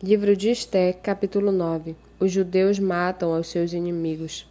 [0.00, 4.48] Livro de Esté, capítulo 9 Os judeus matam aos seus inimigos.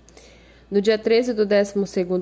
[0.69, 1.73] No dia 13 do 12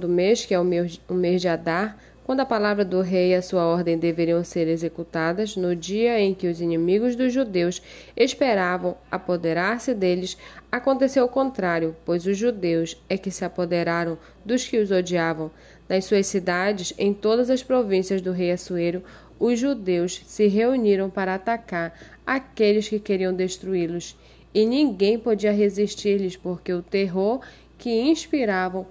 [0.07, 3.65] mês, que é o mês de Adar, quando a palavra do rei e a sua
[3.65, 7.81] ordem deveriam ser executadas, no dia em que os inimigos dos judeus
[8.15, 10.37] esperavam apoderar-se deles,
[10.71, 15.49] aconteceu o contrário, pois os judeus é que se apoderaram dos que os odiavam.
[15.87, 19.03] Nas suas cidades, em todas as províncias do rei Assuero,
[19.39, 21.93] os judeus se reuniram para atacar
[22.25, 24.17] aqueles que queriam destruí-los,
[24.53, 27.41] e ninguém podia resistir-lhes, porque o terror
[27.77, 28.87] que inspiravam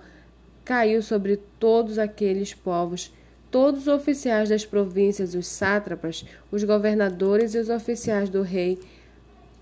[0.64, 3.12] caiu sobre todos aqueles povos.
[3.50, 8.78] Todos os oficiais das províncias, os sátrapas, os governadores e os oficiais do rei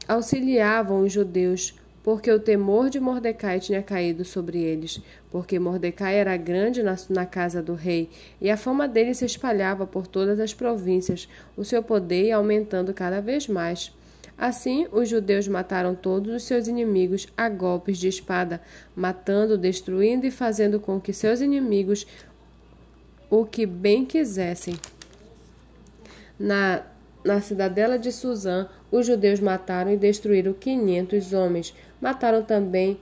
[0.08, 6.36] auxiliavam os judeus porque o temor de Mordecai tinha caído sobre eles, porque Mordecai era
[6.36, 10.52] grande na, na, casa do rei, e a fama dele se espalhava por todas as
[10.52, 13.92] províncias, o seu poder aumentando cada vez mais.
[14.36, 18.60] Assim, os judeus mataram todos os seus inimigos a golpes de espada,
[18.96, 22.06] matando, destruindo e fazendo com que seus inimigos
[23.30, 24.74] o que bem quisessem.
[26.38, 26.82] Na,
[27.24, 32.98] na cidadela de Suzã, os judeus mataram e destruíram quinhentos homens, Mataram também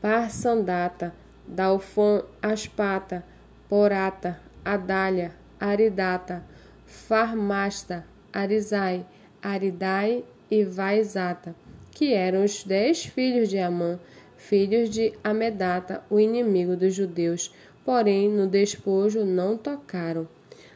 [0.00, 1.12] Parsandata,
[1.44, 3.24] Dalfon, Aspata,
[3.68, 6.44] Porata, Adália, Aridata,
[6.86, 9.04] Farmasta, Arizai,
[9.42, 11.52] Aridai e Vaizata,
[11.90, 13.98] que eram os dez filhos de Amã,
[14.36, 17.52] filhos de Amedata, o inimigo dos judeus,
[17.84, 20.28] porém no despojo não tocaram.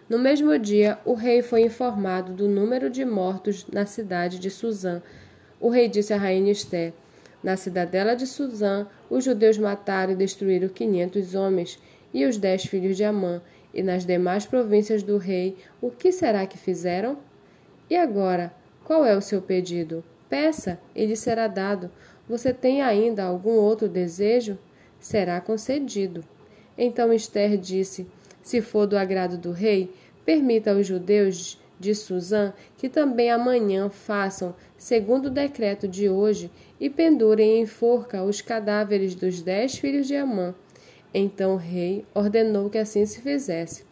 [0.08, 5.00] No mesmo dia, o rei foi informado do número de mortos na cidade de Suzã.
[5.60, 6.92] O rei disse a rainha Esté:
[7.42, 11.78] na cidadela de Suzã, os judeus mataram e destruíram quinhentos homens
[12.12, 13.40] e os dez filhos de Amã,
[13.72, 17.18] e nas demais províncias do rei, o que será que fizeram?
[17.88, 18.52] E agora,
[18.84, 20.02] qual é o seu pedido?
[20.28, 21.90] Peça, ele será dado.
[22.28, 24.58] Você tem ainda algum outro desejo?
[24.98, 26.24] Será concedido.
[26.76, 28.06] Então Esther disse:
[28.42, 29.92] Se for do agrado do rei,
[30.24, 36.50] permita aos judeus de Suzã que também amanhã façam, segundo o decreto de hoje,
[36.80, 40.54] e pendurem em forca os cadáveres dos dez filhos de Amã.
[41.12, 43.84] Então o rei ordenou que assim se fizesse.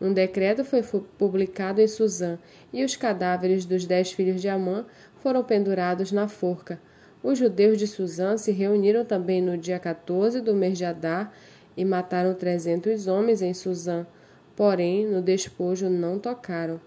[0.00, 0.82] Um decreto foi
[1.18, 2.38] publicado em Suzã,
[2.72, 6.80] e os cadáveres dos dez filhos de Amã foram pendurados na forca.
[7.22, 11.32] Os judeus de Suzã se reuniram também no dia 14 do mês de Adar
[11.76, 14.06] e mataram trezentos homens em Suzã,
[14.54, 16.80] porém no despojo não tocaram.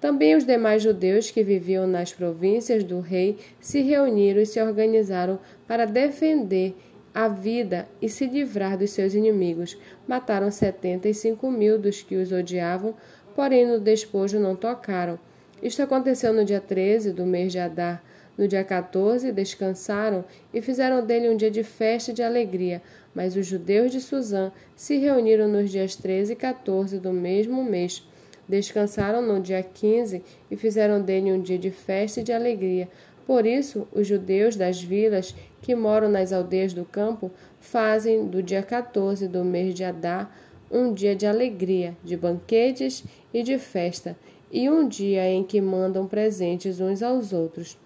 [0.00, 5.38] Também os demais judeus que viviam nas províncias do rei se reuniram e se organizaram
[5.68, 6.74] para defender
[7.14, 9.76] a vida e se livrar dos seus inimigos.
[10.08, 12.94] Mataram setenta e cinco mil dos que os odiavam,
[13.34, 15.18] porém no despojo não tocaram.
[15.62, 18.02] Isto aconteceu no dia 13 do mês de Adar.
[18.38, 20.24] No dia 14 descansaram
[20.54, 22.80] e fizeram dele um dia de festa e de alegria,
[23.14, 28.02] mas os judeus de Suzã se reuniram nos dias 13 e 14 do mesmo mês
[28.50, 32.88] Descansaram no dia 15 e fizeram dele um dia de festa e de alegria.
[33.24, 37.30] Por isso, os judeus das vilas que moram nas aldeias do campo
[37.60, 40.28] fazem do dia 14 do mês de Adá
[40.68, 44.16] um dia de alegria, de banquetes e de festa,
[44.50, 47.78] e um dia em que mandam presentes uns aos outros.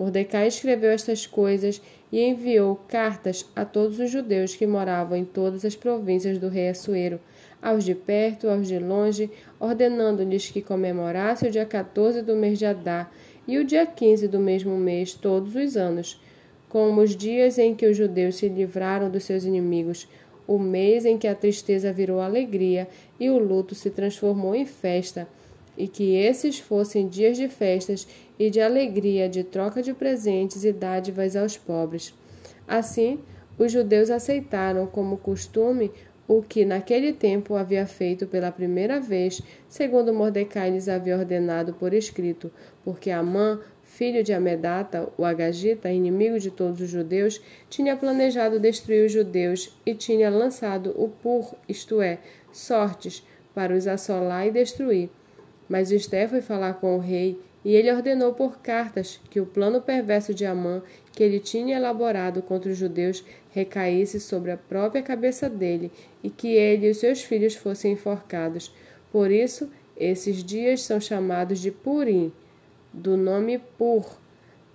[0.00, 1.78] Mordecai escreveu estas coisas
[2.10, 6.70] e enviou cartas a todos os judeus que moravam em todas as províncias do rei
[6.70, 7.20] Assuero,
[7.60, 9.30] aos de perto, aos de longe,
[9.60, 13.10] ordenando-lhes que comemorassem o dia 14 do mês de Adá
[13.46, 16.18] e o dia 15 do mesmo mês todos os anos,
[16.66, 20.08] como os dias em que os judeus se livraram dos seus inimigos,
[20.46, 22.88] o mês em que a tristeza virou alegria
[23.20, 25.28] e o luto se transformou em festa,
[25.76, 28.06] e que esses fossem dias de festas
[28.38, 32.14] e de alegria, de troca de presentes e dádivas aos pobres.
[32.66, 33.20] Assim,
[33.58, 35.90] os judeus aceitaram como costume
[36.26, 41.92] o que naquele tempo havia feito pela primeira vez, segundo Mordecai lhes havia ordenado por
[41.92, 42.52] escrito,
[42.84, 49.06] porque Amã, filho de Amedata, o Agagita, inimigo de todos os judeus, tinha planejado destruir
[49.06, 52.20] os judeus e tinha lançado o pur, isto é,
[52.52, 55.10] sortes, para os assolar e destruir.
[55.70, 59.80] Mas Esté foi falar com o rei e ele ordenou por cartas que o plano
[59.80, 60.82] perverso de Amã,
[61.12, 65.92] que ele tinha elaborado contra os judeus, recaísse sobre a própria cabeça dele
[66.24, 68.74] e que ele e os seus filhos fossem enforcados.
[69.12, 72.32] Por isso, esses dias são chamados de Purim,
[72.92, 74.18] do nome Pur.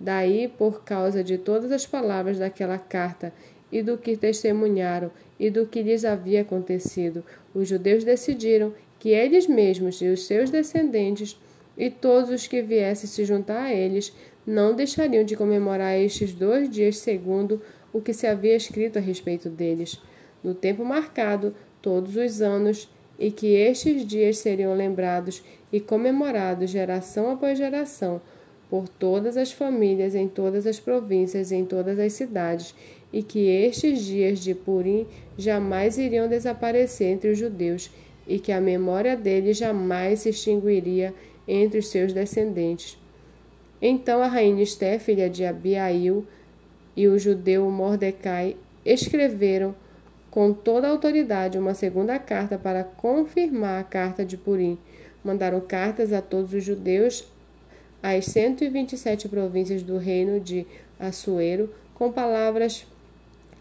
[0.00, 3.34] Daí, por causa de todas as palavras daquela carta
[3.70, 7.22] e do que testemunharam e do que lhes havia acontecido,
[7.54, 11.38] os judeus decidiram que eles mesmos e os seus descendentes
[11.76, 14.12] e todos os que viessem se juntar a eles
[14.46, 17.60] não deixariam de comemorar estes dois dias segundo
[17.92, 20.00] o que se havia escrito a respeito deles,
[20.42, 22.88] no tempo marcado, todos os anos,
[23.18, 28.20] e que estes dias seriam lembrados e comemorados geração após geração
[28.68, 32.74] por todas as famílias em todas as províncias em todas as cidades,
[33.12, 35.06] e que estes dias de Purim
[35.38, 37.90] jamais iriam desaparecer entre os judeus,
[38.26, 41.14] e que a memória deles jamais se extinguiria
[41.46, 42.98] entre os seus descendentes.
[43.80, 46.26] Então a rainha Esté, filha de Abiail,
[46.96, 49.74] e o judeu Mordecai escreveram
[50.30, 54.78] com toda a autoridade uma segunda carta para confirmar a carta de Purim.
[55.22, 57.26] Mandaram cartas a todos os judeus
[58.02, 60.66] as 127 províncias do reino de
[60.98, 62.86] Assuero com palavras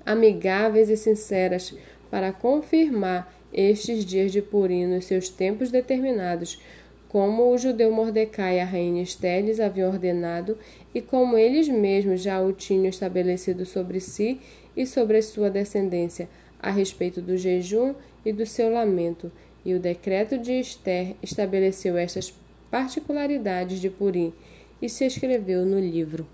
[0.05, 1.73] amigáveis e sinceras
[2.11, 6.59] para confirmar estes dias de Purim nos seus tempos determinados,
[7.07, 10.57] como o judeu Mordecai e a rainha Estélis haviam ordenado
[10.93, 14.41] e como eles mesmos já o tinham estabelecido sobre si
[14.75, 16.27] e sobre sua descendência,
[16.59, 17.93] a respeito do jejum
[18.25, 19.31] e do seu lamento.
[19.63, 22.33] E o decreto de Esther estabeleceu estas
[22.69, 24.33] particularidades de Purim
[24.81, 26.27] e se escreveu no livro.